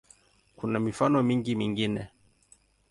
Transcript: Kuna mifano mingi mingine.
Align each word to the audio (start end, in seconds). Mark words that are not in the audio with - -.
Kuna 0.55 0.79
mifano 0.79 1.23
mingi 1.23 1.55
mingine. 1.55 2.09